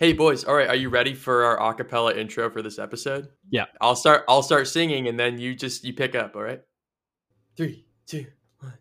[0.00, 3.28] Hey boys, all right, are you ready for our acapella intro for this episode?
[3.50, 3.66] Yeah.
[3.80, 6.60] I'll start I'll start singing and then you just you pick up, all right?
[7.56, 8.26] Three, two,
[8.58, 8.74] one.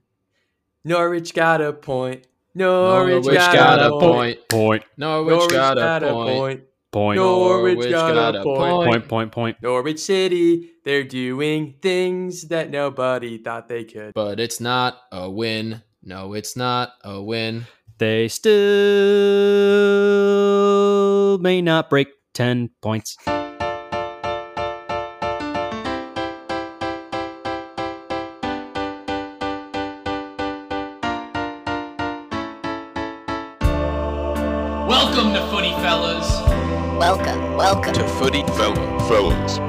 [0.83, 2.25] Norwich got a point.
[2.55, 4.39] Norwich, got, a point.
[4.49, 6.63] Point, Norwich, got, a point.
[6.91, 8.59] point, Norwich, Norwich got, got a a point.
[8.59, 8.89] point.
[8.89, 9.57] point, point, point.
[9.61, 14.13] Norwich City, they're doing things that nobody thought they could.
[14.13, 15.81] But it's not a win.
[16.03, 17.65] No, it's not a win.
[18.03, 18.51] They still
[21.39, 23.15] may not break 10 points.
[34.85, 36.27] Welcome to Footy Fellas.
[36.99, 37.93] Welcome, welcome.
[37.93, 39.59] to Footy Fella Fellas.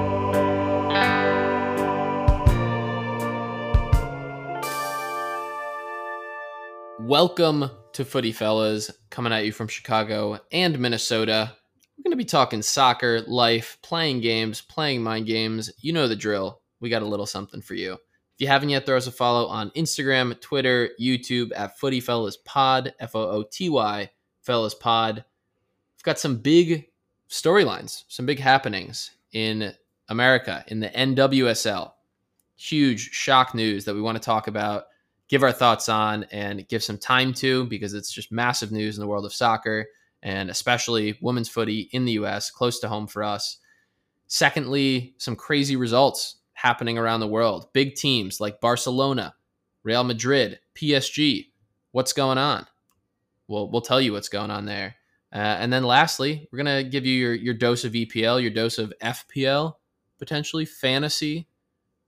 [6.98, 11.53] Welcome to Footy Fellas, coming at you from Chicago and Minnesota.
[11.97, 15.73] We're going to be talking soccer, life, playing games, playing mind games.
[15.78, 16.61] You know the drill.
[16.81, 17.92] We got a little something for you.
[17.92, 18.00] If
[18.41, 22.92] you haven't yet, throw us a follow on Instagram, Twitter, YouTube at Footy Fellas Pod,
[22.98, 24.11] F O O T Y
[24.42, 25.25] Fellas Pod.
[25.97, 26.87] We've got some big
[27.31, 29.72] storylines, some big happenings in
[30.09, 31.92] America, in the NWSL.
[32.56, 34.87] Huge shock news that we want to talk about,
[35.28, 39.00] give our thoughts on, and give some time to because it's just massive news in
[39.00, 39.86] the world of soccer
[40.25, 43.58] and especially women's footy in the US, close to home for us.
[44.27, 47.69] Secondly, some crazy results happening around the world.
[47.75, 49.34] Big teams like Barcelona,
[49.83, 51.48] Real Madrid, PSG.
[51.92, 52.66] What's going on?
[53.48, 54.97] Well, we'll tell you what's going on there.
[55.31, 58.50] Uh, and then lastly, we're going to give you your, your dose of EPL, your
[58.50, 59.75] dose of FPL,
[60.19, 61.48] potentially fantasy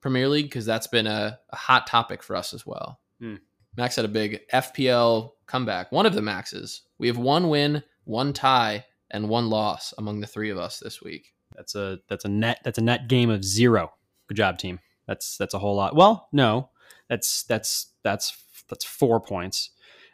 [0.01, 3.01] Premier League, because that's been a, a hot topic for us as well.
[3.21, 3.37] Hmm.
[3.77, 5.93] Max had a big FPL comeback.
[5.93, 6.83] One of the Maxes.
[6.99, 11.03] We have one win, one tie, and one loss among the three of us this
[11.03, 11.33] week.
[11.55, 13.93] That's a that's a net that's a net game of 0.
[14.29, 14.81] Good job team.
[15.07, 15.95] That's that's a whole lot.
[15.95, 16.71] Well, no.
[17.09, 18.37] That's that's that's
[18.69, 19.71] that's 4 points.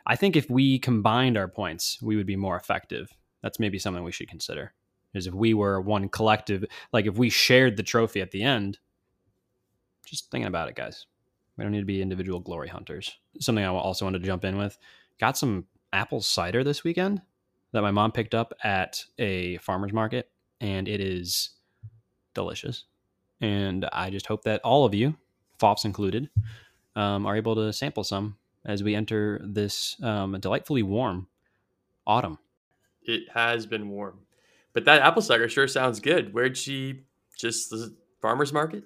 [0.06, 3.12] I think if we combined our points, we would be more effective.
[3.42, 4.74] That's maybe something we should consider.
[5.14, 8.78] Is if we were one collective, like if we shared the trophy at the end,
[10.06, 11.06] just thinking about it, guys.
[11.56, 13.16] We don't need to be individual glory hunters.
[13.40, 14.78] Something I also wanted to jump in with.
[15.20, 17.20] Got some apple cider this weekend
[17.72, 20.30] that my mom picked up at a farmer's market,
[20.60, 21.50] and it is
[22.34, 22.84] delicious.
[23.40, 25.16] And I just hope that all of you,
[25.58, 26.30] FOPs included,
[26.96, 31.26] um, are able to sample some as we enter this um, delightfully warm
[32.06, 32.38] autumn.
[33.02, 34.20] It has been warm.
[34.72, 36.32] But that apple cider sure sounds good.
[36.32, 37.04] Where'd she
[37.36, 38.84] just the farmer's market?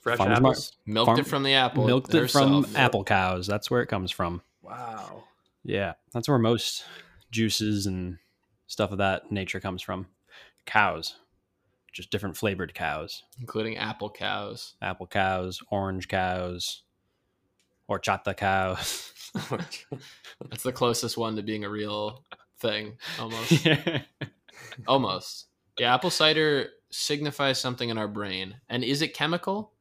[0.00, 0.72] Fresh Farmer's apples?
[0.86, 1.86] Milked Farm- it from the apple.
[1.86, 2.76] Milked it from herself.
[2.76, 3.46] apple cows.
[3.46, 4.42] That's where it comes from.
[4.62, 5.24] Wow.
[5.62, 6.84] Yeah, that's where most
[7.30, 8.16] juices and
[8.66, 10.06] stuff of that nature comes from.
[10.64, 11.16] Cows,
[11.92, 13.24] just different flavored cows.
[13.40, 14.74] including apple cows.
[14.80, 16.82] Apple cows, orange cows,
[17.88, 19.12] horchata cows.
[20.48, 22.24] That's the closest one to being a real
[22.58, 23.64] thing, almost.
[23.64, 24.02] Yeah.
[24.86, 25.46] almost.
[25.78, 28.56] Yeah, apple cider signifies something in our brain.
[28.68, 29.72] And is it chemical?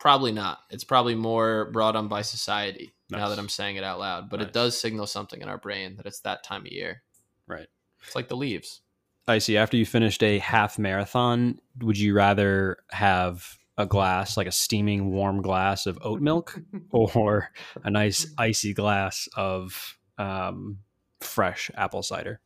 [0.00, 0.60] Probably not.
[0.70, 4.30] It's probably more brought on by society now that I'm saying it out loud.
[4.30, 4.48] But Nice.
[4.48, 7.02] it does signal something in our brain that it's that time of year.
[7.46, 7.68] Right.
[8.06, 8.80] It's like the leaves.
[9.28, 9.56] I see.
[9.56, 15.10] after you finished a half marathon, would you rather have a glass, like a steaming
[15.12, 16.58] warm glass of oat milk,
[16.90, 17.50] or
[17.84, 20.78] a nice icy glass of um,
[21.20, 22.40] fresh apple cider?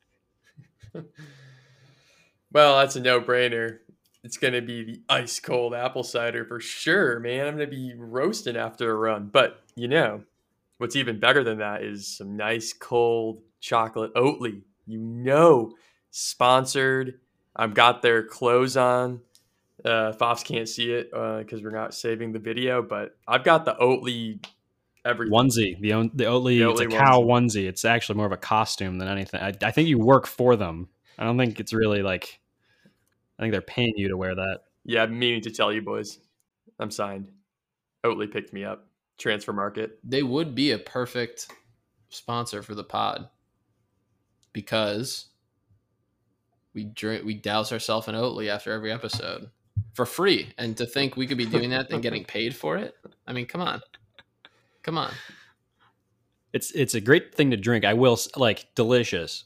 [2.52, 3.78] Well, that's a no-brainer.
[4.24, 7.46] It's gonna be the ice cold apple cider for sure, man.
[7.46, 9.28] I'm gonna be roasting after a run.
[9.32, 10.22] But you know,
[10.78, 14.62] what's even better than that is some nice cold chocolate Oatly.
[14.86, 15.72] You know,
[16.10, 17.20] sponsored.
[17.54, 19.20] I've got their clothes on.
[19.84, 23.74] Uh, Fox can't see it because we're not saving the video, but I've got the
[23.74, 24.42] Oatly
[25.04, 25.34] everything.
[25.34, 27.68] Onesie, the the Oatly, The it's a Oatly cow onesie.
[27.68, 29.42] It's actually more of a costume than anything.
[29.42, 30.88] I, I think you work for them.
[31.18, 32.40] I don't think it's really like.
[33.38, 34.60] I think they're paying you to wear that.
[34.84, 36.18] Yeah, I'm meaning to tell you boys.
[36.78, 37.30] I'm signed.
[38.04, 38.86] Oatly picked me up.
[39.18, 39.98] Transfer market.
[40.04, 41.48] They would be a perfect
[42.08, 43.28] sponsor for the pod
[44.52, 45.26] because
[46.74, 49.50] we drink, we douse ourselves in Oatly after every episode
[49.94, 50.52] for free.
[50.58, 52.94] And to think we could be doing that and getting paid for it,
[53.26, 53.80] I mean, come on,
[54.82, 55.12] come on.
[56.52, 57.84] It's it's a great thing to drink.
[57.84, 59.44] I will like delicious.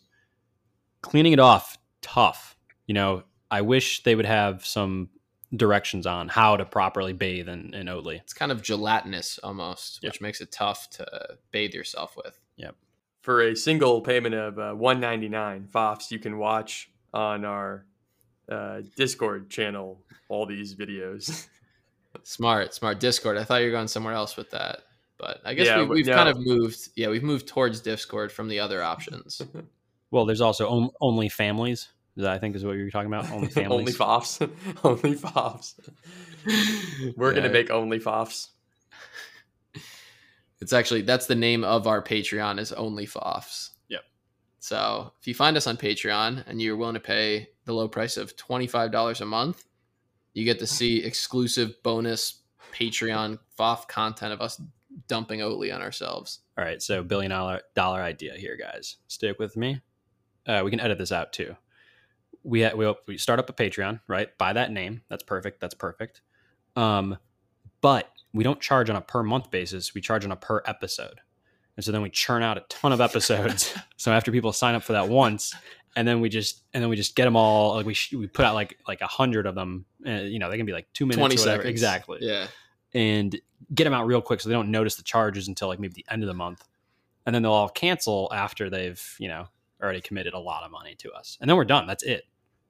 [1.00, 2.56] Cleaning it off tough.
[2.86, 5.08] You know, I wish they would have some
[5.56, 8.16] directions on how to properly bathe in, in Oatly.
[8.20, 10.08] It's kind of gelatinous almost, Yeah.
[10.10, 12.38] which makes it tough to bathe yourself with.
[12.56, 12.74] Yep.
[13.22, 17.86] For a single payment of uh, 199 Fox, you can watch on our
[18.50, 21.46] uh, Discord channel all these videos.
[22.24, 23.00] Smart, smart.
[23.00, 23.36] Discord.
[23.38, 24.80] I thought you were going somewhere else with that,
[25.18, 26.14] but I guess Yeah, we, we've no.
[26.14, 26.88] kind of moved.
[26.96, 29.40] Yeah, we've moved towards Discord from the other options.
[30.10, 31.88] Well, there's also on- only families.
[32.18, 33.30] That I think is what you're talking about.
[33.32, 33.70] Only families.
[33.78, 34.40] only fofs.
[34.84, 35.74] only fofs.
[37.16, 37.40] We're Yeah.
[37.40, 38.48] gonna make only fofs.
[40.60, 43.70] It's actually that's the name of our Patreon is Only Foffs.
[43.88, 44.02] Yep.
[44.58, 48.16] So if you find us on Patreon and you're willing to pay the low price
[48.16, 49.64] of twenty five dollars a month,
[50.34, 52.42] you get to see exclusive bonus
[52.72, 54.60] Patreon Foff content of us
[55.06, 56.40] dumping Oatly on ourselves.
[56.58, 58.96] All right, so billion dollar dollar idea here, guys.
[59.06, 59.80] Stick with me.
[60.44, 61.54] Uh, we can edit this out too.
[62.44, 64.36] We ha- we we start up a Patreon, right?
[64.38, 65.60] By that name, that's perfect.
[65.60, 66.22] That's perfect.
[66.76, 67.18] Um,
[67.80, 69.94] but we don't charge on a per month basis.
[69.94, 71.20] We charge on a per episode,
[71.76, 73.74] and so then we churn out a ton of episodes.
[73.96, 75.54] so after people sign up for that once,
[75.96, 77.74] and then we just and then we just get them all.
[77.74, 79.84] Like we sh- we put out like like a hundred of them.
[80.06, 81.68] Uh, you know, they can be like two minutes, Twenty seconds.
[81.68, 82.46] exactly Yeah.
[82.94, 83.38] and
[83.74, 86.06] get them out real quick so they don't notice the charges until like maybe the
[86.10, 86.62] end of the month
[87.26, 89.46] and then they'll all cancel after they've you know
[89.82, 92.24] already committed a lot of money to us and then we're done that's it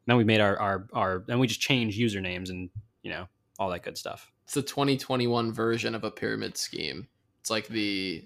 [0.07, 2.71] then we made our our our then we just change usernames and
[3.03, 3.27] you know
[3.59, 7.09] all that good stuff It's the 2021 version of a pyramid scheme.
[7.41, 8.25] It's like the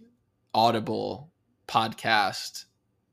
[0.54, 1.32] Audible
[1.66, 2.64] podcast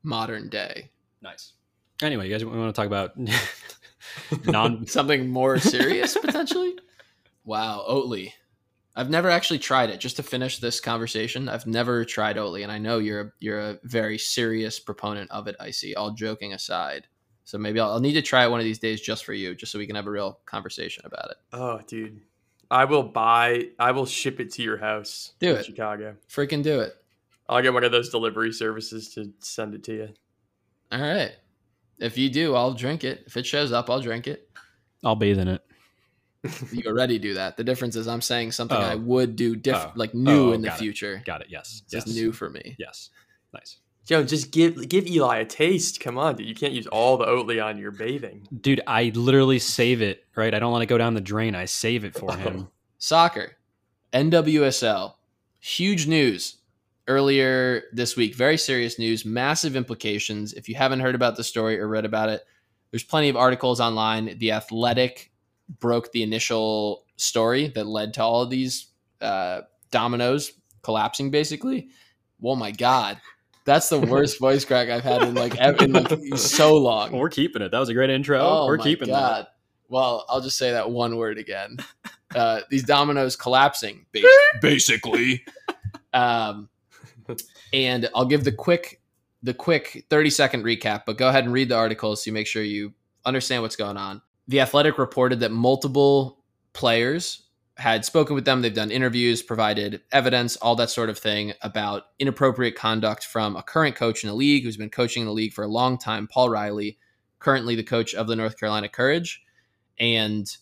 [0.02, 0.90] modern day.
[1.22, 1.54] nice
[2.02, 3.12] anyway you guys we want to talk about
[4.46, 6.76] non Something more serious potentially?
[7.44, 8.32] Wow, Oatly.
[8.96, 10.00] I've never actually tried it.
[10.00, 13.60] Just to finish this conversation, I've never tried Oatly, and I know you're a, you're
[13.60, 15.56] a very serious proponent of it.
[15.60, 15.94] I see.
[15.94, 17.06] All joking aside,
[17.44, 19.54] so maybe I'll, I'll need to try it one of these days just for you,
[19.54, 21.36] just so we can have a real conversation about it.
[21.52, 22.20] Oh, dude.
[22.72, 25.66] I will buy I will ship it to your house Do in it.
[25.66, 26.16] Chicago.
[26.28, 26.94] Freaking do it!
[27.48, 30.08] I'll get one of those delivery services to send it to you.
[30.92, 31.32] All right.
[31.98, 33.24] If you do, I'll drink it.
[33.26, 34.48] If it shows up, I'll drink it.
[35.04, 35.62] i'll bathe in it
[36.72, 37.56] You already do that.
[37.56, 38.80] The difference is I'm saying something Oh.
[38.80, 39.92] I would do diff- Oh.
[39.94, 40.80] like new Oh, in the got it.
[40.80, 41.22] future.
[41.24, 42.76] got it yes It's just new for me.
[42.78, 43.10] yes
[43.52, 43.76] nice
[44.06, 46.00] Joe, just give give Eli a taste.
[46.00, 46.46] Come on, dude.
[46.48, 48.48] You can't use all the Oatly on your bathing.
[48.60, 51.64] dude i literally save it right i don't want to go down the drain i
[51.66, 52.34] save it for oh.
[52.36, 53.56] him Soccer,
[54.12, 55.14] NWSL,
[55.58, 56.56] huge news
[57.08, 58.34] earlier this week.
[58.34, 60.52] Very serious news, massive implications.
[60.52, 62.42] If you haven't heard about the story or read about it,
[62.90, 64.36] there's plenty of articles online.
[64.38, 65.30] The Athletic
[65.78, 68.88] broke the initial story that led to all of these
[69.20, 70.52] uh, dominoes
[70.82, 71.88] collapsing, basically.
[72.42, 73.20] Oh my god,
[73.64, 77.12] that's the worst voice crack I've had in like ev- in like so long.
[77.12, 79.48] we're keeping it that was a great intro Oh we're keeping that
[79.88, 81.76] Well, I'll just say that one word again.
[82.32, 84.20] Uh, these dominoes collapsing, ba-
[84.62, 85.44] basically.
[86.12, 86.68] Um,
[87.72, 89.00] and I'll give the quick,
[89.42, 91.02] the quick thirty second recap.
[91.06, 92.94] But go ahead and read the articles so you make sure you
[93.24, 94.22] understand what's going on.
[94.48, 97.44] The Athletic reported that multiple players
[97.76, 98.60] had spoken with them.
[98.60, 103.62] They've done interviews, provided evidence, all that sort of thing about inappropriate conduct from a
[103.62, 106.26] current coach in the league who's been coaching in the league for a long time,
[106.26, 106.98] Paul Riley,
[107.38, 109.42] currently the coach of the North Carolina Courage.
[109.98, 110.54] And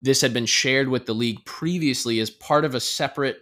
[0.00, 3.38] this had been shared with the league previously as part of a separate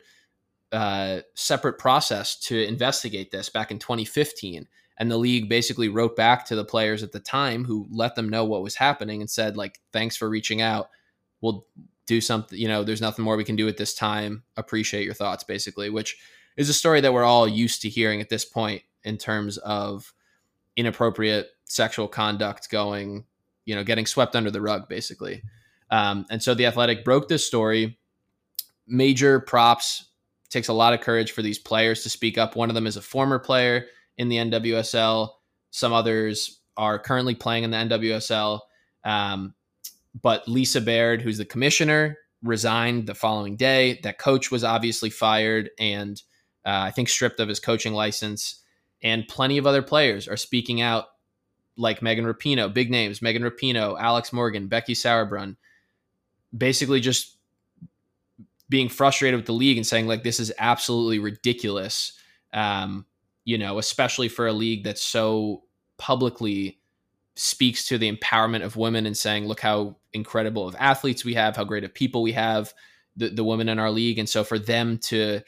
[0.73, 4.69] uh, separate process to investigate this back in 2015.
[5.01, 8.29] And the league basically wrote back to the players at the time who let them
[8.29, 10.91] know what was happening and said, like, thanks for reaching out.
[11.41, 11.65] We'll
[12.07, 14.43] do something, you know, there's nothing more we can do at this time.
[14.59, 16.19] Appreciate your thoughts, basically, which
[16.59, 20.13] is a story that we're all used to hearing at this point in terms of
[20.77, 23.25] inappropriate sexual conduct going,
[23.65, 25.43] you know, getting swept under the rug, basically.
[25.91, 27.99] Um, and so the Athletic broke this story.
[28.87, 30.11] Major props
[30.51, 32.55] takes a lot of courage for these players to speak up.
[32.55, 33.87] One of them is a former player
[34.21, 35.31] in the NWSL.
[35.71, 38.61] Some others are currently playing in the NWSL.
[39.03, 39.55] Um,
[40.21, 43.99] but Lisa Baird, who's the commissioner, resigned the following day.
[44.03, 46.21] That coach was obviously fired and
[46.67, 48.63] uh, I think stripped of his coaching license.
[49.03, 51.07] And plenty of other players are speaking out,
[51.79, 55.57] like Megan Rapinoe, big names, Megan Rapinoe, Alex Morgan, Becky Sauerbrunn,
[56.55, 57.39] basically just
[58.69, 62.13] being frustrated with the league and saying like this is absolutely ridiculous.
[62.53, 63.07] Um,
[63.45, 65.63] you know, especially for a league that so
[65.99, 66.79] publicly
[67.37, 71.57] speaks to the empowerment of women and saying, look how incredible of athletes we have,
[71.57, 72.73] how great of people we have,
[73.17, 74.19] the, the women in our league.
[74.19, 75.41] And so for them to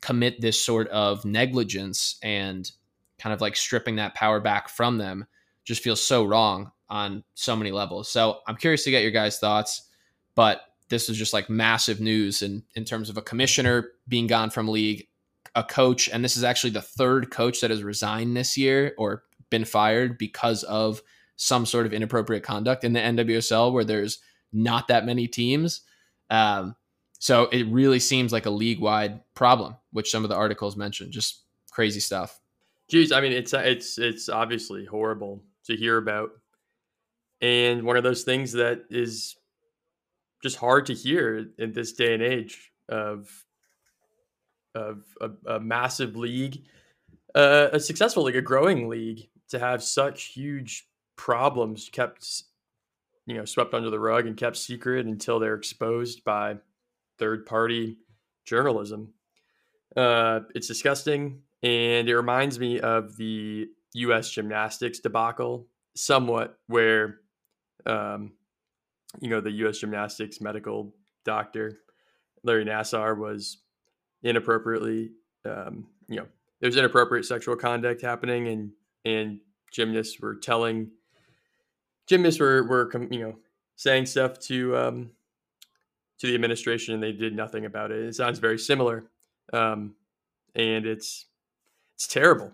[0.00, 2.70] commit this sort of negligence and
[3.18, 5.26] kind of like stripping that power back from them
[5.64, 8.10] just feels so wrong on so many levels.
[8.10, 9.88] So I'm curious to get your guys' thoughts,
[10.34, 14.50] but this is just like massive news in, in terms of a commissioner being gone
[14.50, 15.06] from league,
[15.54, 19.24] a coach, and this is actually the third coach that has resigned this year or
[19.50, 21.02] been fired because of
[21.36, 24.18] some sort of inappropriate conduct in the NWSL where there's
[24.52, 25.82] not that many teams.
[26.30, 26.76] Um,
[27.18, 31.12] so it really seems like a league wide problem, which some of the articles mentioned.
[31.12, 32.40] Just crazy stuff.
[32.88, 36.30] Geez, I mean, it's it's it's obviously horrible to hear about,
[37.40, 39.36] and one of those things that is
[40.42, 43.30] just hard to hear in this day and age of
[44.74, 46.64] of a, a massive league,
[47.34, 52.44] uh, a successful league, a growing league, to have such huge problems kept,
[53.26, 56.56] you know, swept under the rug and kept secret until they're exposed by
[57.18, 57.98] third party
[58.44, 59.12] journalism.
[59.96, 64.30] Uh, it's disgusting, and it reminds me of the U.S.
[64.30, 67.20] gymnastics debacle somewhat, where,
[67.84, 68.32] um,
[69.20, 69.78] you know, the U.S.
[69.78, 71.82] gymnastics medical doctor
[72.42, 73.58] Larry Nassar was
[74.22, 75.10] inappropriately,
[75.44, 76.26] um, you know,
[76.60, 78.70] there's inappropriate sexual conduct happening, and
[79.04, 79.40] and
[79.72, 80.90] gymnasts were telling
[82.06, 83.34] gymnasts were were you know
[83.76, 85.10] saying stuff to um,
[86.18, 88.00] to the administration, and they did nothing about it.
[88.04, 89.04] It sounds very similar,
[89.52, 89.94] um,
[90.54, 91.26] and it's
[91.96, 92.52] it's terrible.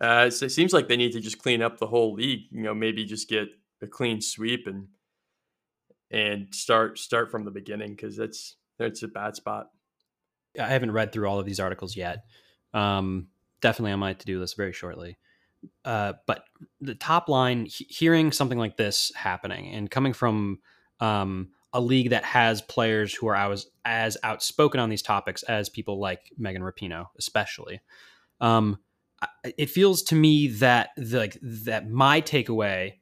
[0.00, 2.42] Uh, it seems like they need to just clean up the whole league.
[2.50, 3.48] You know, maybe just get
[3.82, 4.88] a clean sweep and
[6.10, 9.70] and start start from the beginning because it's it's a bad spot.
[10.58, 12.24] I haven't read through all of these articles yet.
[12.74, 13.28] Um,
[13.60, 15.16] definitely on my to do list very shortly.
[15.84, 16.44] Uh, but
[16.80, 20.58] the top line, he- hearing something like this happening and coming from
[21.00, 25.68] um, a league that has players who are as, as outspoken on these topics as
[25.68, 27.80] people like Megan Rapinoe, especially,
[28.40, 28.78] um,
[29.56, 32.94] it feels to me that the, like that my takeaway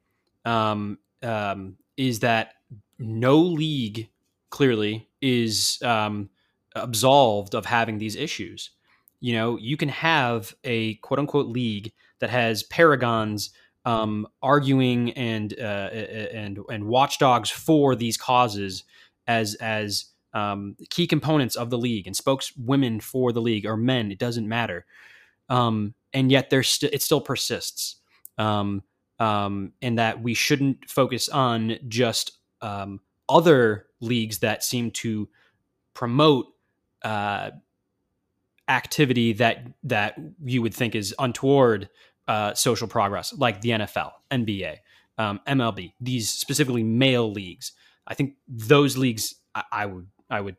[0.44, 2.54] um, um, is that
[2.98, 4.08] no league
[4.50, 6.30] clearly is um,
[6.74, 8.70] absolved of having these issues.
[9.20, 13.50] You know, you can have a quote unquote league that has paragons
[13.84, 18.84] um, arguing and uh, and and watchdogs for these causes
[19.26, 24.10] as as um, key components of the league and spokeswomen for the league or men.
[24.10, 24.84] It doesn't matter,
[25.48, 27.96] um, and yet there's st- it still persists.
[28.36, 28.82] Um,
[29.20, 35.28] um, and that we shouldn't focus on just um, other leagues that seem to
[35.94, 36.46] promote
[37.04, 37.50] uh,
[38.68, 41.88] activity that that you would think is untoward
[42.26, 44.78] uh, social progress, like the NFL, NBA,
[45.18, 47.72] um, MLB, these specifically male leagues.
[48.06, 50.56] I think those leagues, I, I would, I would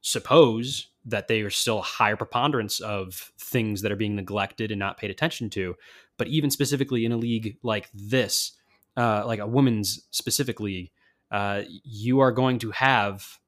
[0.00, 4.78] suppose that they are still a higher preponderance of things that are being neglected and
[4.78, 5.76] not paid attention to.
[6.16, 8.52] But even specifically in a league like this,
[8.96, 10.90] uh, like a women's specific league,
[11.30, 13.38] uh, you are going to have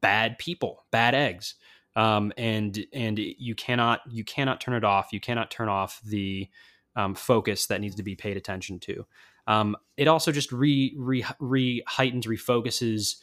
[0.00, 1.54] bad people, bad eggs,
[1.96, 5.12] um, and and you cannot you cannot turn it off.
[5.12, 6.48] You cannot turn off the
[6.96, 9.06] um, focus that needs to be paid attention to.
[9.46, 13.16] Um, it also just re re re heightens refocuses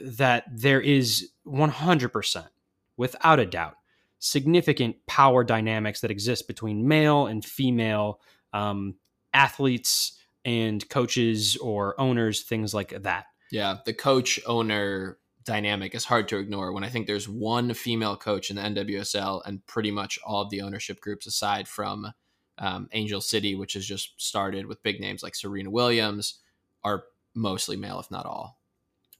[0.00, 2.48] that there is 100%
[2.96, 3.74] without a doubt
[4.18, 8.20] significant power dynamics that exist between male and female
[8.52, 8.94] um,
[9.34, 16.28] athletes and coaches or owners things like that Yeah, the coach owner dynamic is hard
[16.28, 20.18] to ignore when I think there's one female coach in the NWSL and pretty much
[20.22, 22.12] all of the ownership groups aside from
[22.58, 26.40] um, Angel City, which has just started with big names like Serena Williams,
[26.84, 28.58] are mostly male, if not all.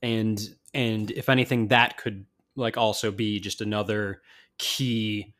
[0.02, 4.20] and and if anything that could like also be just another
[4.58, 5.34] key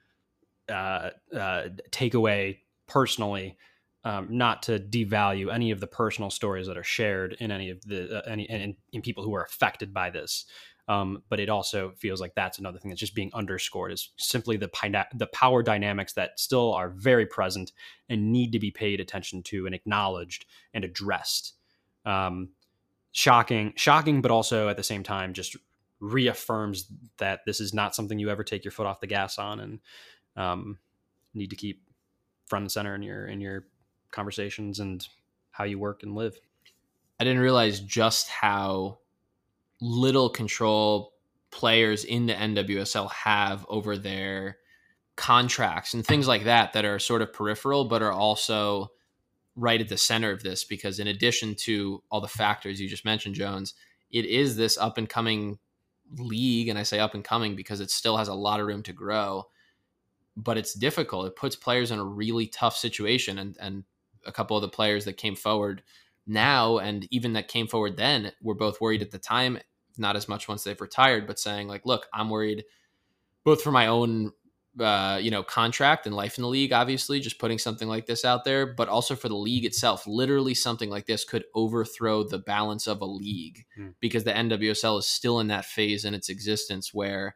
[0.70, 3.56] uh, uh, takeaway personally
[4.04, 7.84] um, not to devalue any of the personal stories that are shared in any of
[7.84, 10.46] the uh, any in, in people who are affected by this
[10.88, 14.56] um, but it also feels like that's another thing that's just being underscored is simply
[14.56, 17.72] the pi- the power dynamics that still are very present
[18.08, 21.54] and need to be paid attention to and acknowledged and addressed.
[22.06, 22.50] Um,
[23.12, 25.56] shocking shocking but also at the same time just
[25.98, 29.60] reaffirms that this is not something you ever take your foot off the gas on
[29.60, 29.80] and
[30.36, 30.78] um,
[31.34, 31.82] need to keep
[32.46, 33.66] front and center in your in your
[34.10, 35.06] conversations and
[35.50, 36.38] how you work and live.
[37.20, 38.98] I didn't realize just how
[39.80, 41.12] little control
[41.50, 44.58] players in the NWSL have over their
[45.16, 48.88] contracts and things like that that are sort of peripheral but are also
[49.56, 53.04] right at the center of this because in addition to all the factors you just
[53.04, 53.74] mentioned Jones
[54.10, 55.58] it is this up and coming
[56.18, 58.82] league and I say up and coming because it still has a lot of room
[58.84, 59.46] to grow
[60.38, 61.26] but it's difficult.
[61.26, 63.84] It puts players in a really tough situation and and
[64.24, 65.82] a couple of the players that came forward
[66.26, 69.58] now and even that came forward then were both worried at the time
[69.98, 72.64] not as much once they've retired but saying like look i'm worried
[73.44, 74.32] both for my own
[74.80, 78.24] uh, you know, contract and life in the league, obviously, just putting something like this
[78.24, 80.06] out there, but also for the league itself.
[80.06, 83.88] Literally, something like this could overthrow the balance of a league Hmm.
[84.00, 87.34] because the NWSL is still in that phase in its existence where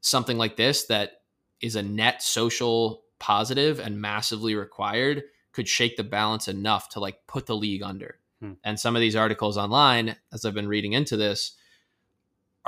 [0.00, 1.22] something like this, that
[1.60, 7.26] is a net social positive and massively required, could shake the balance enough to like
[7.26, 8.18] put the league under.
[8.40, 8.52] Hmm.
[8.64, 11.56] And some of these articles online, as I've been reading into this,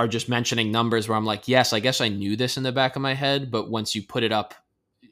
[0.02, 2.72] are just mentioning numbers where I'm like, yes, I guess I knew this in the
[2.72, 4.52] back of my head, but once you put it up,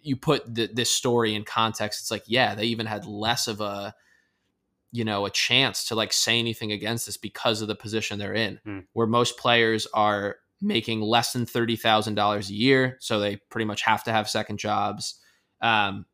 [0.02, 3.60] you put the, this story in context, it's like, yeah, they even had less of
[3.60, 3.94] a,
[4.90, 8.34] you know, a chance to like say anything against this because of the position they're
[8.34, 8.78] in, Hmm.
[8.92, 13.66] where most players are making less than thirty thousand dollars a year, so they pretty
[13.66, 15.20] much have to have second jobs.
[15.62, 16.04] Um,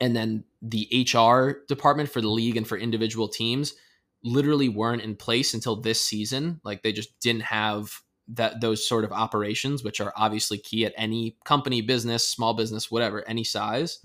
[0.00, 3.74] and then the HR department for the league and for individual teams
[4.22, 6.60] literally weren't in place until this season.
[6.64, 10.94] Like they just didn't have that those sort of operations, which are obviously key at
[10.96, 13.98] any company, business, small business, whatever, any size.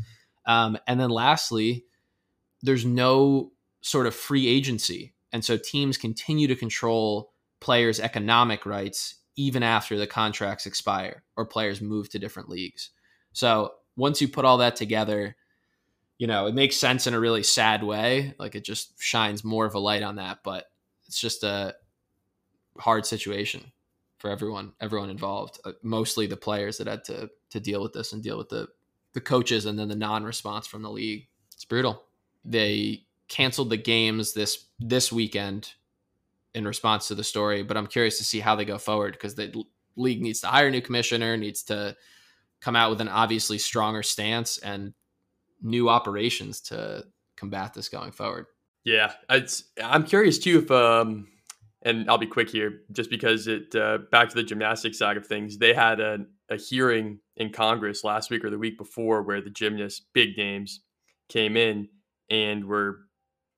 [0.46, 1.86] Um, and then lastly,
[2.62, 3.51] there's no
[3.82, 9.98] sort of free agency, and so teams continue to control players' economic rights even after
[9.98, 12.91] the contracts expire or players move to different leagues.
[13.32, 15.36] So once you put all that together,
[16.17, 18.34] you know, it makes sense in a really sad way.
[18.38, 20.65] Like it just shines more of a light on that, but
[21.08, 21.75] it's just a
[22.77, 23.72] hard situation
[24.17, 25.60] for everyone, everyone involved.
[25.65, 28.67] Uh, mostly the players that had to to deal with this and deal with the
[29.13, 31.27] the coaches and then the non-response from the league.
[31.53, 32.03] It's brutal.
[32.43, 35.74] They canceled the games this this weekend
[36.53, 39.36] in response to the story, but I'm curious to see how they go forward because
[39.36, 39.65] the
[39.96, 41.96] league needs to hire a new commissioner, needs to
[42.62, 44.93] come out with an obviously stronger stance and
[45.63, 47.03] new operations to
[47.38, 48.46] combat this going forward.
[48.84, 49.13] Yeah.
[49.82, 51.27] I'm curious too if um,
[51.84, 55.27] and I'll be quick here, just because it uh, back to the gymnastics side of
[55.27, 55.58] things.
[55.58, 59.50] They had a, a hearing in Congress last week or the week before where the
[59.50, 60.82] gymnasts, big names,
[61.29, 61.89] came in
[62.29, 63.00] and were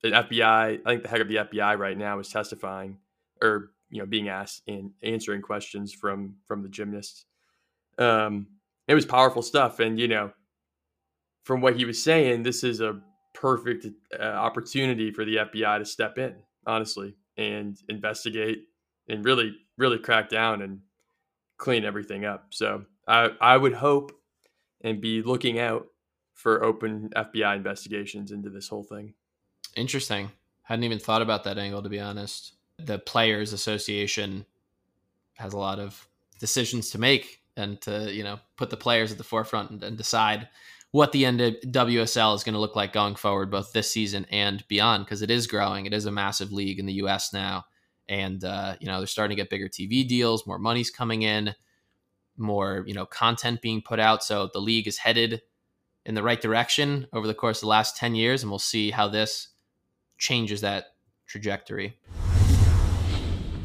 [0.01, 0.79] the FBI.
[0.85, 2.97] I think the head of the FBI right now is testifying
[3.41, 7.25] or you know being asked and answering questions from from the gymnasts.
[7.97, 8.47] Um,
[8.87, 10.31] it was powerful stuff, and you know,
[11.45, 12.99] from what he was saying, this is a
[13.33, 13.85] perfect
[14.19, 18.67] uh, opportunity for the FBI to step in, honestly, and investigate
[19.07, 20.79] and really, really crack down and
[21.57, 22.47] clean everything up.
[22.49, 24.11] So I, I would hope
[24.81, 25.85] and be looking out
[26.33, 29.13] for open FBI investigations into this whole thing.
[29.75, 30.31] Interesting.
[30.63, 32.53] Hadn't even thought about that angle to be honest.
[32.79, 34.45] The players association
[35.35, 36.07] has a lot of
[36.39, 39.95] decisions to make and to, you know, put the players at the forefront and, and
[39.95, 40.49] decide
[40.95, 45.03] what the NWSL is going to look like going forward both this season and beyond
[45.03, 45.85] because it is growing.
[45.85, 47.65] It is a massive league in the US now
[48.07, 51.53] and uh, you know, they're starting to get bigger TV deals, more money's coming in,
[52.37, 55.41] more, you know, content being put out, so the league is headed
[56.05, 58.89] in the right direction over the course of the last 10 years and we'll see
[58.89, 59.49] how this
[60.17, 60.85] changes that
[61.27, 61.99] trajectory.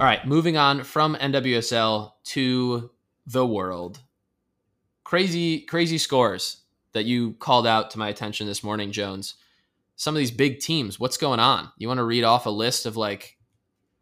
[0.01, 2.90] All right, moving on from NWSL to
[3.25, 4.01] the world.
[5.05, 6.57] Crazy, crazy scores
[6.92, 9.35] that you called out to my attention this morning, Jones.
[9.96, 11.70] Some of these big teams, what's going on?
[11.76, 13.37] You want to read off a list of like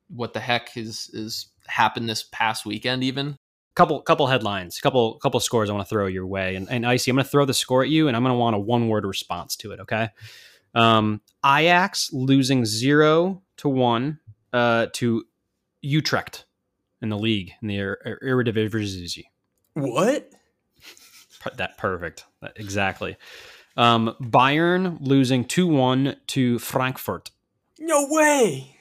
[0.09, 3.37] what the heck is is happened this past weekend, even?
[3.79, 6.57] couple couple headlines, couple couple scores I want to throw your way.
[6.57, 8.39] And, and Icy, I'm going to throw the score at you, and I'm going to
[8.39, 9.81] want a one word response to it.
[9.81, 10.09] Okay.
[10.75, 14.19] Um, Ajax losing zero to one
[14.53, 15.25] uh, to
[15.81, 16.45] Utrecht
[17.01, 19.27] in the league in the Er- Er- Eredivisie.
[19.75, 20.33] What?
[21.57, 22.25] That perfect.
[22.57, 23.17] Exactly.
[23.77, 27.31] Um, Bayern losing two one to Frankfurt.
[27.79, 28.77] No way.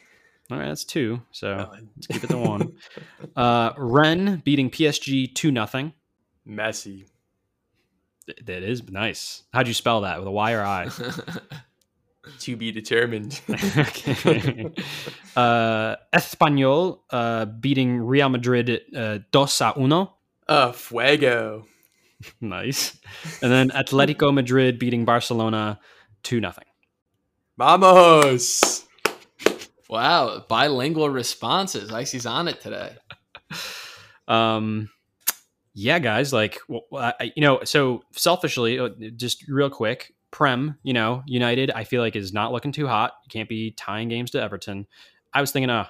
[0.50, 1.22] All right, that's two.
[1.32, 2.74] So let's keep it to one.
[3.36, 5.94] Uh, Rennes beating PSG two nothing.
[6.46, 7.06] Messy.
[8.46, 9.44] That is nice.
[9.54, 10.90] How'd you spell that with a Y or I?
[12.40, 13.40] To be determined.
[13.50, 14.70] okay.
[15.34, 20.14] Uh, Espanyol uh, beating Real Madrid uh, dos a uno.
[20.50, 21.66] uh, fuego.
[22.42, 22.98] Nice.
[23.42, 25.80] And then Atletico Madrid beating Barcelona
[26.24, 26.66] two nothing.
[27.58, 28.86] Vamos.
[29.90, 31.92] wow, bilingual responses.
[31.92, 32.96] Icy's on it today.
[34.28, 34.90] Um,
[35.74, 40.94] yeah, guys, like, well, I, you know, so selfishly, uh, just real quick, Prem, you
[40.94, 43.14] know, United, I feel like is not looking too hot.
[43.24, 44.88] You can't be tying games to Everton.
[45.34, 45.86] I was thinking, oh,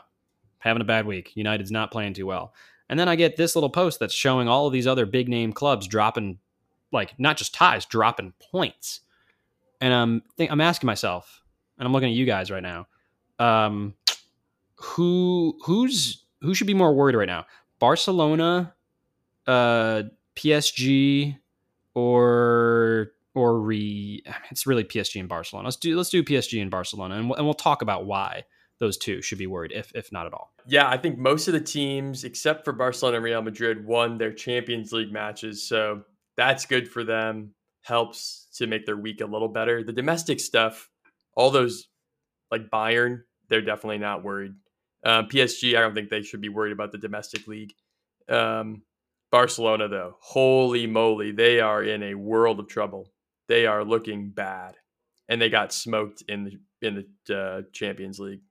[0.59, 1.31] having a bad week.
[1.35, 2.53] United's not playing too well.
[2.89, 5.51] And then I get this little post that's showing all of these other big name
[5.51, 6.39] clubs dropping,
[6.91, 9.01] like, not just ties, dropping points.
[9.81, 11.41] And I'm, think, I'm asking myself,
[11.77, 12.87] and I'm looking at you guys right now,
[13.39, 13.93] um,
[14.75, 17.45] who who's who should be more worried right now?
[17.79, 18.73] Barcelona,
[19.45, 20.03] uh,
[20.35, 21.37] PSG,
[21.93, 25.67] or or re it's really PSG and Barcelona.
[25.67, 28.45] Let's do let's do PSG and Barcelona and we'll, and we'll talk about why
[28.79, 30.53] those two should be worried if if not at all.
[30.65, 34.33] Yeah, I think most of the teams except for Barcelona and Real Madrid won their
[34.33, 36.03] Champions League matches, so
[36.35, 37.53] that's good for them.
[37.81, 39.83] Helps to make their week a little better.
[39.83, 40.89] The domestic stuff,
[41.35, 41.87] all those
[42.51, 44.53] like Bayern, they're definitely not worried.
[45.05, 47.73] Um, PSG, I don't think they should be worried about the domestic league.
[48.27, 48.81] Um,
[49.31, 53.11] Barcelona, though, holy moly, they are in a world of trouble.
[53.47, 54.75] They are looking bad,
[55.29, 58.41] and they got smoked in the in the uh, Champions League.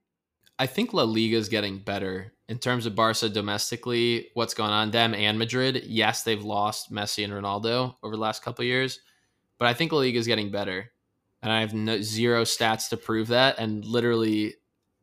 [0.59, 4.29] I think La Liga is getting better in terms of Barca domestically.
[4.33, 5.83] What's going on them and Madrid?
[5.85, 8.99] Yes, they've lost Messi and Ronaldo over the last couple years,
[9.57, 10.91] but I think La Liga is getting better,
[11.41, 14.55] and I have no, zero stats to prove that, and literally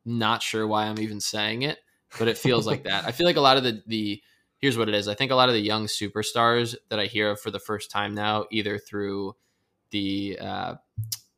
[0.05, 1.79] not sure why I'm even saying it,
[2.19, 3.05] but it feels like that.
[3.05, 4.23] I feel like a lot of the the
[4.59, 5.09] here's what it is.
[5.09, 7.91] I think a lot of the young superstars that I hear of for the first
[7.91, 9.37] time now, either through
[9.91, 10.75] the uh,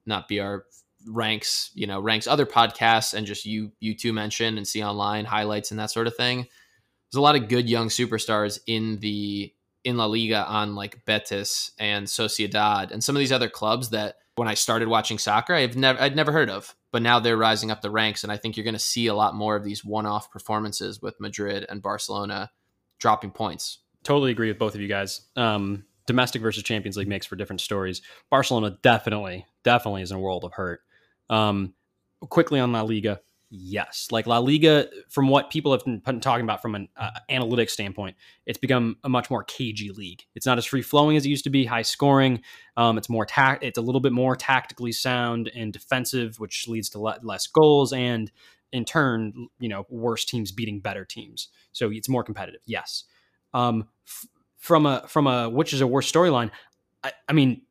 [0.07, 0.59] not BR
[1.07, 5.25] ranks, you know, ranks other podcasts and just you you two mention and see online
[5.25, 6.47] highlights and that sort of thing.
[7.11, 9.53] There's a lot of good young superstars in the
[9.85, 14.17] in La Liga on like Betis and Sociedad and some of these other clubs that
[14.37, 17.71] when I started watching soccer, I've never I'd never heard of, but now they're rising
[17.71, 19.85] up the ranks, and I think you're going to see a lot more of these
[19.85, 22.51] one-off performances with Madrid and Barcelona
[22.99, 23.79] dropping points.
[24.03, 25.23] Totally agree with both of you guys.
[25.37, 28.03] Um, domestic versus Champions League makes for different stories.
[28.31, 30.81] Barcelona definitely, definitely is in a world of hurt.
[31.31, 31.75] Um,
[32.21, 36.63] quickly on La Liga, yes, like La Liga, from what people have been talking about
[36.63, 40.23] from an uh, analytics standpoint, it's become a much more cagey league.
[40.35, 42.43] It's not as free flowing as it used to be, high scoring.
[42.77, 43.63] Um, it's more tact.
[43.63, 47.93] It's a little bit more tactically sound and defensive, which leads to le- less goals
[47.93, 48.31] and
[48.73, 51.49] in turn, you know, worse teams beating better teams.
[51.73, 52.61] So it's more competitive.
[52.67, 53.05] Yes.
[53.55, 54.27] Um, f-
[54.59, 56.51] from a from a which is a worse storyline.
[57.05, 57.63] I, I mean,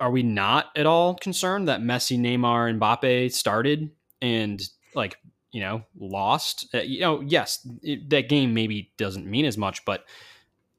[0.00, 4.62] are we not at all concerned that Messi, Neymar, and Mbappe started and
[4.94, 5.16] like
[5.52, 6.68] you know lost?
[6.74, 10.04] Uh, you know, yes, it, that game maybe doesn't mean as much, but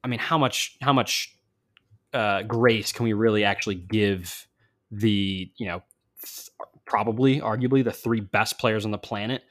[0.04, 1.36] I mean, how much how much
[2.14, 4.48] uh, grace can we really actually give
[4.92, 5.82] the you know
[6.24, 6.50] th-
[6.86, 9.44] probably arguably the three best players on the planet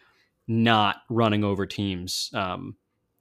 [0.46, 2.30] not running over teams?
[2.32, 2.76] Um,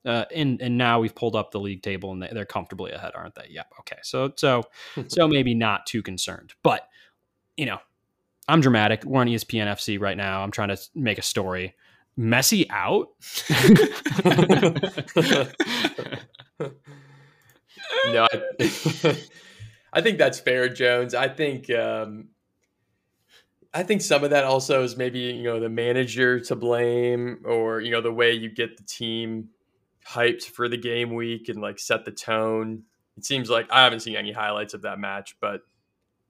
[0.05, 3.35] uh, and and now we've pulled up the league table and they're comfortably ahead, aren't
[3.35, 3.47] they?
[3.49, 3.73] Yep.
[3.81, 3.97] Okay.
[4.03, 4.63] So so
[5.07, 6.87] so maybe not too concerned, but
[7.57, 7.79] you know,
[8.47, 9.03] I'm dramatic.
[9.03, 10.43] We're on ESPN FC right now.
[10.43, 11.73] I'm trying to make a story.
[12.17, 13.09] Messi out.
[18.07, 18.41] no, I,
[19.93, 21.13] I think that's fair, Jones.
[21.13, 22.29] I think um,
[23.73, 27.81] I think some of that also is maybe you know the manager to blame, or
[27.81, 29.49] you know the way you get the team
[30.07, 32.83] hyped for the game week and like set the tone.
[33.17, 35.61] It seems like I haven't seen any highlights of that match, but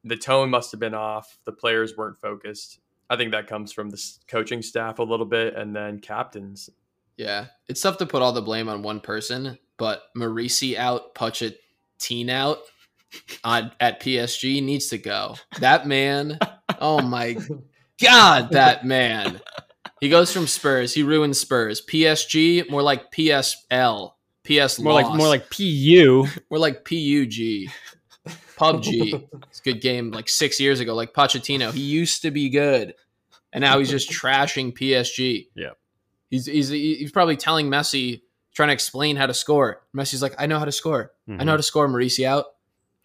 [0.04, 1.40] the tone must have been off.
[1.46, 2.80] The players weren't focused.
[3.10, 6.70] I think that comes from the coaching staff a little bit, and then captains.
[7.18, 12.30] Yeah, it's tough to put all the blame on one person, but Marisi out, Pochettino
[12.30, 12.60] out
[13.44, 15.36] on at PSG needs to go.
[15.60, 16.40] That man,
[16.80, 17.38] oh my
[18.02, 19.42] god, that man.
[20.06, 21.84] He goes from Spurs, he ruins Spurs.
[21.84, 24.12] PSG, more like PSL.
[24.44, 25.08] PS more lost.
[25.08, 26.28] like more like PU.
[26.52, 27.72] We're like PUG.
[28.56, 29.28] PUBG.
[29.50, 30.94] It's a good game like six years ago.
[30.94, 31.74] Like Pochettino.
[31.74, 32.94] He used to be good.
[33.52, 35.48] And now he's just trashing PSG.
[35.56, 35.72] Yeah.
[36.30, 38.22] He's, he's he's probably telling Messi,
[38.54, 39.82] trying to explain how to score.
[39.98, 41.14] Messi's like, I know how to score.
[41.28, 41.50] I know mm-hmm.
[41.50, 42.46] how to score Mauricio out.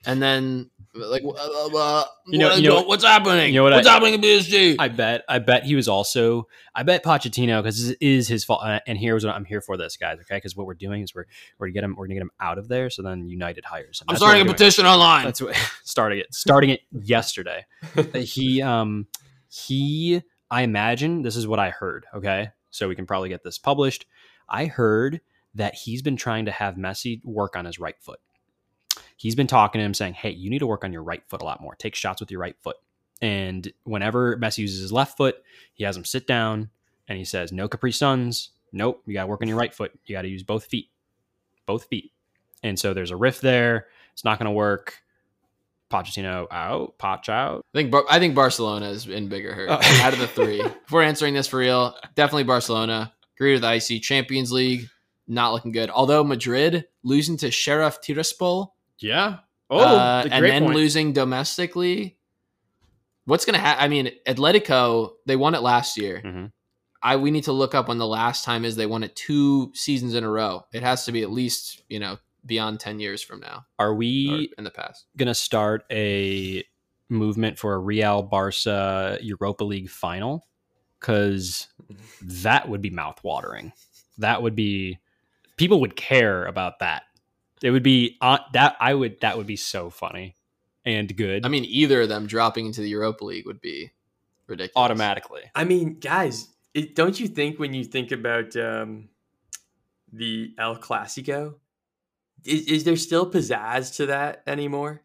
[0.04, 1.29] And then like uh,
[1.76, 3.48] uh, You know- you know- what's happening?
[3.55, 4.76] you know what what's I- happening in PSG?
[4.79, 5.22] I bet.
[5.29, 6.48] I bet he was also.
[6.74, 8.62] I bet Pochettino because this is his fault.
[8.64, 10.18] uh, And here's what I'm here for, this guys.
[10.22, 11.26] Okay, because what we're doing is we're
[11.59, 11.94] we're gonna get him.
[11.96, 12.90] We're gonna get him out of there.
[12.90, 14.07] So then United hires him.
[14.09, 14.55] I'm That's starting a doing.
[14.55, 15.24] petition online.
[15.24, 16.35] That's what starting it.
[16.35, 17.66] Starting it yesterday.
[18.14, 19.07] he um
[19.48, 20.22] he.
[20.50, 22.07] I imagine this is what I heard.
[22.14, 24.07] Okay, so we can probably get this published.
[24.48, 25.20] I heard
[25.55, 28.18] that he's been trying to have Messi work on his right foot.
[29.20, 31.42] He's been talking to him saying, "Hey, you need to work on your right foot
[31.42, 31.74] a lot more.
[31.74, 32.76] Take shots with your right foot."
[33.20, 35.37] And whenever Messi uses his left foot,
[35.74, 36.70] he has him sit down
[37.06, 38.48] and he says, "No Capri Suns.
[38.72, 39.02] Nope.
[39.04, 39.92] You got to work on your right foot.
[40.06, 40.88] You got to use both feet,
[41.66, 42.12] both feet."
[42.62, 43.88] And so there's a riff there.
[44.14, 45.02] It's not going to work.
[45.90, 47.66] Pochettino out, Poch out.
[47.74, 50.00] I think I think Barcelona is in bigger hurt Oh.
[50.02, 50.61] out of the three.
[50.62, 53.12] if we're answering this for real, definitely Barcelona.
[53.37, 54.00] Agree with IC.
[54.00, 54.88] Champions League
[55.26, 55.90] not looking good.
[55.90, 58.68] Although Madrid losing to Sheriff Tiraspol,
[59.00, 59.38] Yeah.
[59.68, 60.74] Oh, uh, and then point.
[60.76, 62.16] losing domestically.
[63.24, 63.84] What's gonna happen?
[63.84, 66.20] I mean, Atletico they won it last year.
[66.24, 66.52] Mhm.
[67.02, 69.70] I we need to look up when the last time is they won it two
[69.74, 70.64] seasons in a row.
[70.72, 74.50] It has to be at least you know beyond 10 years from now Are we
[74.56, 75.04] in the past.
[75.16, 76.64] gonna start a
[77.10, 80.46] movement for a Real Barca Europa League final?
[80.98, 81.68] Because
[82.22, 83.72] that would be mouthwatering.
[84.18, 84.98] That would be
[85.56, 87.04] people would care about that.
[87.62, 90.36] It would be uh, that I would that would be so funny
[90.84, 91.44] and good.
[91.44, 93.92] I mean, either of them dropping into the Europa League would be
[94.46, 94.72] ridiculous.
[94.76, 95.42] automatically.
[95.54, 99.08] I mean, guys, it, don't you think when you think about um,
[100.12, 101.56] the El Clasico,
[102.44, 105.02] is, is there still pizzazz to that anymore?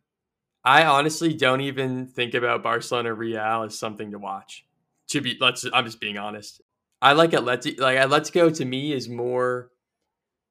[0.63, 4.65] I honestly don't even think about Barcelona Real as something to watch.
[5.09, 5.65] To be, let's.
[5.71, 6.61] I'm just being honest.
[7.01, 7.79] I like Atleti.
[7.79, 9.69] Like Atletico to me is more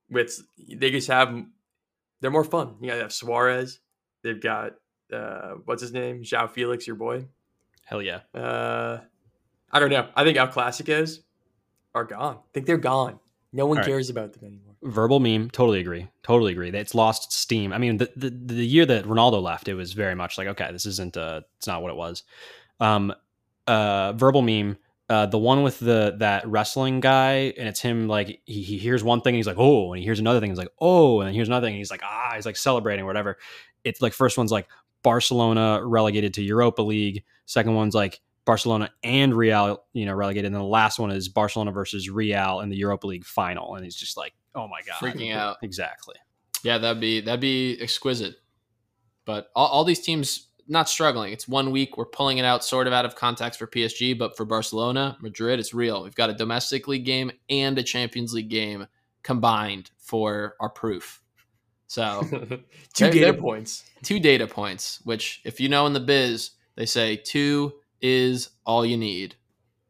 [0.08, 0.40] with.
[0.68, 1.44] They just have.
[2.24, 2.76] They're more fun.
[2.80, 3.80] You know, they have Suarez.
[4.22, 4.76] They've got
[5.12, 7.26] uh, what's his name, João Felix, your boy.
[7.84, 8.20] Hell yeah.
[8.34, 9.00] Uh,
[9.70, 10.08] I don't know.
[10.16, 11.18] I think El Clasicos
[11.94, 12.36] are gone.
[12.36, 13.20] I think they're gone.
[13.52, 13.88] No one All right.
[13.90, 14.74] cares about them anymore.
[14.82, 15.50] Verbal meme.
[15.50, 16.08] Totally agree.
[16.22, 16.70] Totally agree.
[16.70, 17.74] It's lost steam.
[17.74, 20.72] I mean, the, the the year that Ronaldo left, it was very much like, okay,
[20.72, 21.18] this isn't.
[21.18, 22.22] Uh, it's not what it was.
[22.80, 23.12] Um,
[23.66, 24.78] uh, verbal meme.
[25.08, 29.04] Uh, the one with the that wrestling guy, and it's him like he, he hears
[29.04, 31.28] one thing, and he's like, oh, and he hears another thing, he's like, oh, and
[31.28, 33.36] then here's another thing, and he's like, ah, he's like celebrating or whatever.
[33.84, 34.66] It's like first one's like
[35.02, 37.24] Barcelona relegated to Europa League.
[37.44, 40.46] Second one's like Barcelona and Real, you know, relegated.
[40.46, 43.74] And then the last one is Barcelona versus Real in the Europa League final.
[43.74, 44.96] And he's just like, oh my God.
[44.96, 45.58] Freaking out.
[45.62, 46.16] Exactly.
[46.62, 48.36] Yeah, that'd be that'd be exquisite.
[49.26, 51.32] But all, all these teams not struggling.
[51.32, 51.96] It's one week.
[51.96, 55.58] We're pulling it out sort of out of context for PSG, but for Barcelona, Madrid,
[55.58, 56.02] it's real.
[56.04, 58.86] We've got a domestic league game and a Champions League game
[59.22, 61.20] combined for our proof.
[61.86, 63.84] So Two They're- data they're- points.
[64.02, 68.84] two data points, which if you know in the biz, they say two is all
[68.84, 69.36] you need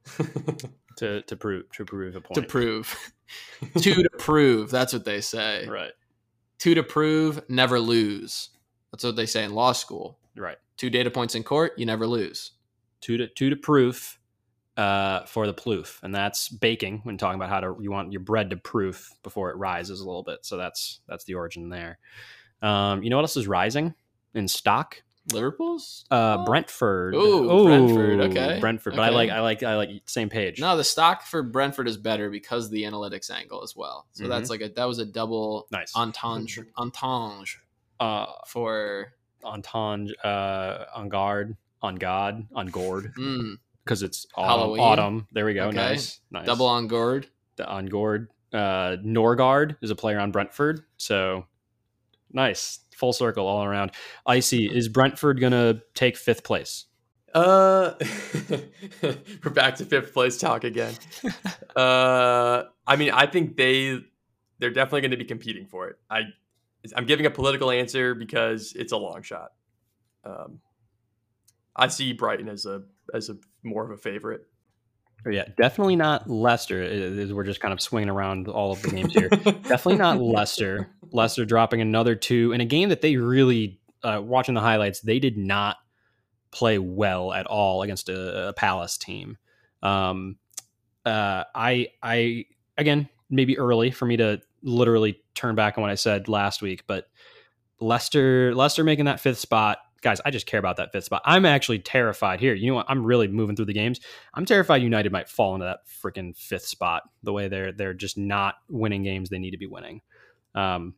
[0.99, 2.35] To, to prove to prove a point.
[2.37, 3.13] to prove.
[3.81, 4.71] two to prove.
[4.71, 5.67] That's what they say.
[5.67, 5.91] Right.
[6.59, 8.51] Two to prove, never lose.
[8.93, 10.21] That's what they say in law school.
[10.37, 10.57] Right.
[10.77, 12.53] Two data points in court, you never lose.
[13.01, 14.19] Two to two to proof
[14.77, 16.01] uh, for the ploof.
[16.03, 19.51] And that's baking when talking about how to you want your bread to proof before
[19.51, 20.45] it rises a little bit.
[20.45, 21.99] So that's that's the origin there.
[22.63, 23.95] Um, you know what else is rising
[24.35, 25.03] in stock?
[25.33, 26.05] Liverpool's?
[26.11, 26.45] Uh, Oh.
[26.45, 27.15] Brentford.
[27.15, 28.59] Ooh, Brentford, okay.
[28.61, 28.97] Brentford.
[28.97, 30.61] But I like I like I like same page.
[30.61, 34.07] No, the stock for Brentford is better because of the analytics angle as well.
[34.13, 34.29] So Mhm.
[34.29, 35.93] that's like a that was a double Nice.
[35.95, 37.61] entendre entendre
[38.01, 39.15] uh, for
[39.45, 44.81] entendre, uh, on guard, on God, on gourd, mm, because it's autumn, Halloween.
[44.83, 45.29] autumn.
[45.33, 45.69] There we go.
[45.69, 45.77] Okay.
[45.77, 46.47] Nice, nice.
[46.47, 47.29] double on gourd.
[47.57, 48.31] The- on gourd.
[48.53, 51.47] Uh, Norgaard is a player on Brentford, so
[52.33, 53.91] nice, full circle all around.
[54.27, 56.87] Icy is Brentford gonna take fifth place?
[57.35, 57.95] Uh,
[59.03, 60.95] we're back to fifth place talk again.
[61.77, 63.99] uh, I mean, I think they
[64.61, 65.97] they're definitely going to be competing for it.
[66.09, 66.21] I
[66.97, 69.53] I'm giving a political answer because it's a long shot.
[70.25, 70.61] Um,
[71.77, 74.47] I see Brighton as a as a more of a favorite.
[75.27, 76.83] Oh, yeah, definitely not Leicester.
[76.83, 79.29] Is- We're just kind of swinging around all of the games here.
[79.29, 80.91] definitely not Leicester.
[81.13, 85.19] Leicester dropping another two in a game that they really, uh, watching the highlights, they
[85.19, 85.79] did not
[86.51, 89.39] play well at all against a, a Palace team.
[89.83, 90.37] Um,
[91.07, 92.45] uh, I, I
[92.77, 96.85] again, maybe early for me to literally turn back on what I said last week,
[96.87, 97.07] but
[97.81, 100.21] Leicester Leicester making that fifth spot, guys.
[100.25, 101.23] I just care about that fifth spot.
[101.25, 102.55] I'm actually terrified here.
[102.55, 102.87] You know what?
[102.89, 104.01] I'm really moving through the games.
[104.33, 107.03] I'm terrified United might fall into that freaking fifth spot.
[107.23, 110.01] The way they're they're just not winning games they need to be winning.
[110.55, 110.95] Um,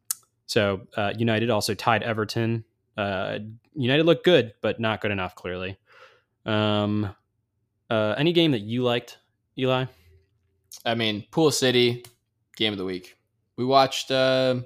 [0.47, 2.65] so uh, United also tied Everton.
[2.97, 3.41] Uh,
[3.75, 5.35] United looked good, but not good enough.
[5.35, 5.77] Clearly.
[6.45, 7.15] Um,
[7.91, 9.19] uh, any game that you liked,
[9.59, 9.87] Eli?
[10.85, 12.05] I mean, Pool City,
[12.57, 13.17] game of the week.
[13.57, 14.11] We watched.
[14.11, 14.57] Uh,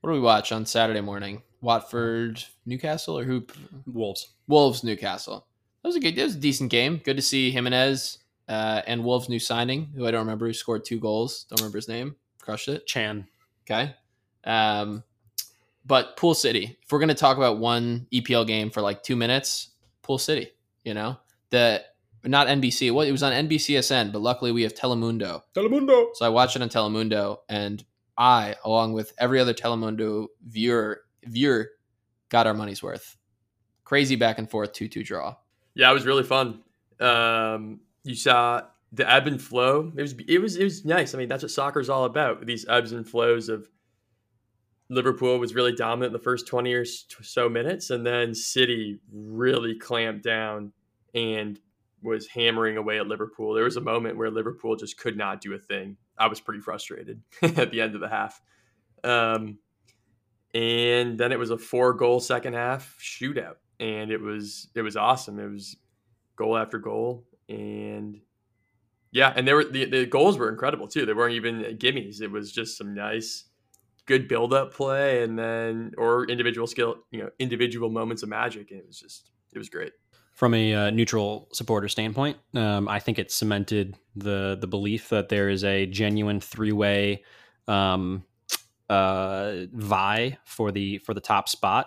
[0.00, 1.42] what do we watch on Saturday morning?
[1.60, 3.46] Watford, Newcastle, or who?
[3.86, 4.34] Wolves.
[4.46, 5.46] Wolves, Newcastle.
[5.82, 6.16] That was a good.
[6.16, 7.00] That was a decent game.
[7.02, 10.84] Good to see Jimenez uh, and Wolves' new signing, who I don't remember, who scored
[10.84, 11.46] two goals.
[11.48, 12.16] Don't remember his name.
[12.40, 12.86] Crushed it.
[12.86, 13.26] Chan.
[13.62, 13.94] Okay.
[14.44, 15.02] Um,
[15.86, 16.76] but Pool City.
[16.82, 19.70] If we're gonna talk about one EPL game for like two minutes,
[20.02, 20.50] Pool City.
[20.84, 21.16] You know
[21.48, 21.82] the
[22.24, 22.92] not NBC.
[22.92, 25.42] Well, it was on NBCSN, but luckily we have Telemundo.
[25.54, 26.08] Telemundo.
[26.14, 27.84] So I watched it on Telemundo, and
[28.16, 31.70] I, along with every other Telemundo viewer, viewer,
[32.28, 33.16] got our money's worth.
[33.84, 35.36] Crazy back and forth, two two draw.
[35.74, 36.62] Yeah, it was really fun.
[37.00, 39.92] Um, you saw the ebb and flow.
[39.96, 41.14] It was it was it was nice.
[41.14, 42.46] I mean, that's what soccer's all about.
[42.46, 43.68] These ebbs and flows of
[44.88, 49.74] Liverpool was really dominant in the first twenty or so minutes, and then City really
[49.74, 50.72] clamped down
[51.14, 51.60] and
[52.04, 53.54] was hammering away at Liverpool.
[53.54, 55.96] There was a moment where Liverpool just could not do a thing.
[56.18, 58.40] I was pretty frustrated at the end of the half.
[59.02, 59.58] Um,
[60.54, 64.96] and then it was a four goal second half shootout, and it was it was
[64.96, 65.40] awesome.
[65.40, 65.76] It was
[66.36, 68.20] goal after goal, and
[69.10, 71.06] yeah, and there were the, the goals were incredible too.
[71.06, 72.20] They weren't even gimmies.
[72.20, 73.44] It was just some nice,
[74.06, 78.70] good build up play, and then or individual skill, you know, individual moments of magic,
[78.70, 79.92] and it was just it was great.
[80.34, 85.28] From a uh, neutral supporter standpoint, um, I think it cemented the the belief that
[85.28, 87.22] there is a genuine three way
[87.68, 88.24] um,
[88.90, 91.86] uh, vie for the for the top spot.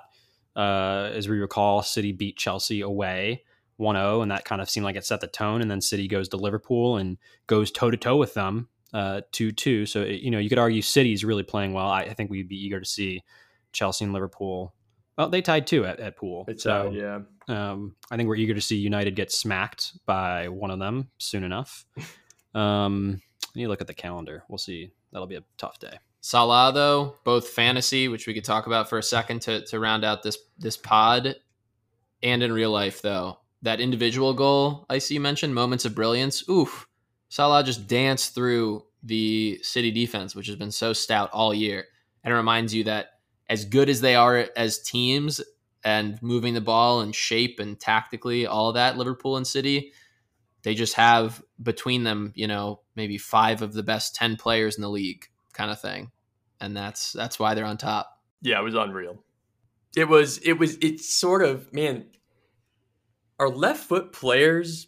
[0.56, 3.44] Uh, as we recall, City beat Chelsea away
[3.80, 6.30] 1-0 and that kind of seemed like it set the tone and then City goes
[6.30, 10.50] to Liverpool and goes toe to toe with them uh, 2-2 so you know you
[10.50, 11.88] could argue City's really playing well.
[11.88, 13.24] I, I, think we'd be eager to see
[13.72, 14.74] Chelsea and Liverpool
[15.18, 16.46] well they tied two at, at pool.
[16.48, 20.72] It's so yeah um, I think we're eager to see United get smacked by one
[20.72, 21.86] of them soon enough.
[22.56, 23.22] Um,
[23.54, 24.44] you look at the calendar.
[24.50, 24.92] We'll see.
[25.12, 26.00] That'll be a tough day.
[26.22, 30.04] Salah though both fantasy which we could talk about for a second to, to round
[30.04, 31.36] out this this pod
[32.24, 33.40] and in real life though.
[33.62, 36.48] That individual goal I see mentioned, moments of brilliance.
[36.50, 36.88] Oof,
[37.30, 41.86] Salah just danced through the City defense, which has been so stout all year,
[42.24, 45.42] and it reminds you that as good as they are as teams
[45.84, 49.94] and moving the ball and shape and tactically, all that, Liverpool and City,
[50.63, 54.82] they just have between them, you know, maybe five of the best ten players in
[54.82, 56.12] the league, kind of thing,
[56.60, 58.20] and that's that's why they're on top.
[58.42, 59.24] Yeah, it was unreal.
[59.96, 62.06] It was it was it's sort of man
[63.40, 64.88] are left foot players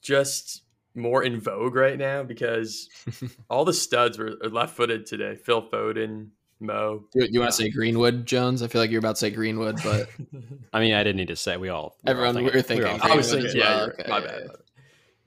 [0.00, 0.62] just
[0.94, 2.88] more in vogue right now because
[3.50, 5.36] all the studs were left footed today.
[5.36, 6.28] Phil Foden,
[6.60, 7.04] Mo.
[7.12, 8.62] Do you, you want to say Greenwood, Jones?
[8.62, 10.08] I feel like you're about to say Greenwood, but
[10.72, 11.56] I mean, I didn't need to say.
[11.56, 12.92] We all we everyone we were thinking.
[12.92, 13.90] We I was thinking, yeah, well.
[13.90, 14.48] okay, my bad.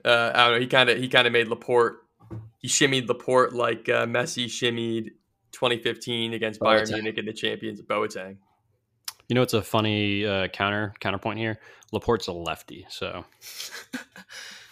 [0.04, 0.60] Uh, I don't know.
[0.60, 1.98] He kind of he kind of made Laporte.
[2.58, 5.10] He shimmied Laporte like uh, Messi shimmied
[5.52, 8.36] 2015 against Bayern Munich in the Champions Boateng.
[9.28, 11.58] You know, it's a funny uh, counter counterpoint here.
[11.92, 13.24] Laporte's a lefty, so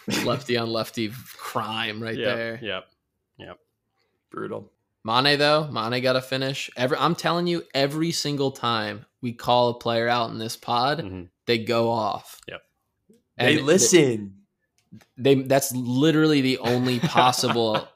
[0.25, 2.59] lefty on lefty crime right yep, there.
[2.61, 2.87] Yep,
[3.37, 3.59] yep.
[4.29, 4.71] Brutal.
[5.03, 6.69] Mane though, Mane got to finish.
[6.75, 10.99] Every I'm telling you, every single time we call a player out in this pod,
[10.99, 11.23] mm-hmm.
[11.47, 12.39] they go off.
[12.47, 12.61] Yep.
[13.37, 14.35] And they listen.
[15.17, 17.87] They, they that's literally the only possible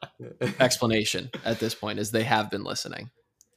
[0.58, 3.10] explanation at this point is they have been listening.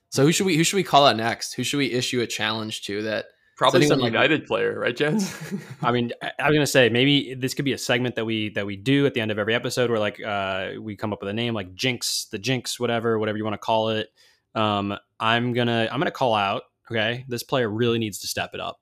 [0.10, 1.54] So who should we who should we call out next?
[1.54, 3.26] Who should we issue a challenge to that
[3.60, 5.36] Probably some like, United player, right, Jens?
[5.82, 8.66] I mean, I was gonna say maybe this could be a segment that we that
[8.66, 11.30] we do at the end of every episode, where like uh, we come up with
[11.30, 14.08] a name like Jinx, the Jinx, whatever, whatever you want to call it.
[14.56, 16.64] Um, I'm gonna I'm gonna call out.
[16.90, 18.80] Okay, this player really needs to step it up.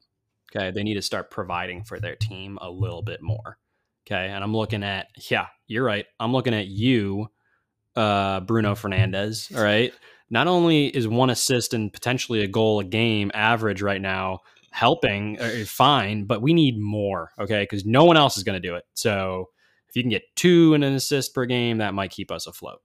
[0.55, 3.57] Okay, they need to start providing for their team a little bit more.
[4.05, 6.05] Okay, and I'm looking at yeah, you're right.
[6.19, 7.29] I'm looking at you,
[7.95, 9.57] uh, Bruno Fernandes.
[9.57, 9.91] All right.
[10.29, 14.41] Not only is one assist and potentially a goal a game average right now
[14.77, 17.63] helping uh, fine, but we need more, okay?
[17.63, 18.83] Because no one else is going to do it.
[18.93, 19.49] So
[19.89, 22.79] if you can get two and an assist per game, that might keep us afloat.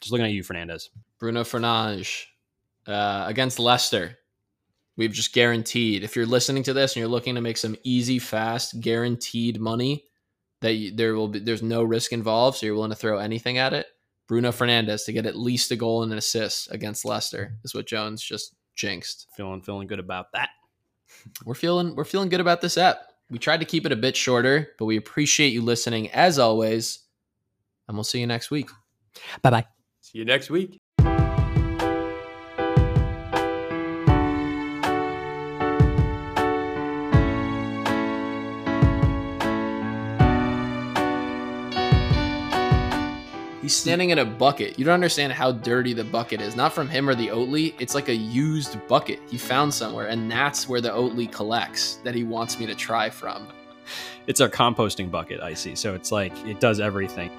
[0.00, 0.88] Just looking at you, Fernandes.
[1.20, 2.24] Bruno Fernandes
[2.88, 4.18] uh, against Leicester.
[4.96, 6.02] We've just guaranteed.
[6.02, 10.06] If you're listening to this and you're looking to make some easy, fast, guaranteed money,
[10.62, 13.58] that you, there will be there's no risk involved, so you're willing to throw anything
[13.58, 13.86] at it.
[14.26, 17.86] Bruno Fernandes to get at least a goal and an assist against Leicester is what
[17.86, 19.28] Jones just jinxed.
[19.36, 20.48] Feeling feeling good about that
[21.44, 22.98] we're feeling we're feeling good about this app.
[23.30, 27.00] We tried to keep it a bit shorter, but we appreciate you listening as always.
[27.88, 28.70] And we'll see you next week.
[29.42, 29.66] Bye bye.
[30.00, 30.80] See you next week.
[43.64, 44.78] He's standing in a bucket.
[44.78, 46.54] You don't understand how dirty the bucket is.
[46.54, 47.72] Not from him or the Oatly.
[47.78, 52.14] It's like a used bucket he found somewhere, and that's where the Oatly collects that
[52.14, 53.48] he wants me to try from.
[54.26, 55.74] It's our composting bucket, I see.
[55.76, 57.30] So it's like it does everything.